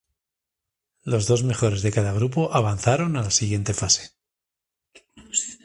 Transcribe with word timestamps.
Los 1.03 1.27
dos 1.27 1.43
mejores 1.43 1.83
de 1.83 1.91
cada 1.91 2.11
grupo 2.11 2.51
avanzaron 2.55 3.17
a 3.17 3.21
la 3.21 3.29
siguiente 3.29 3.75
fase. 3.75 4.13